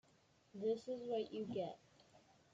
[0.55, 1.77] This Is What You Get.